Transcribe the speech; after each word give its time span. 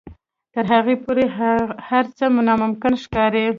تر 0.53 0.65
هغې 0.73 0.95
پورې 1.03 1.25
هر 1.87 2.05
څه 2.17 2.25
ناممکن 2.47 2.93
ښکاري. 3.03 3.45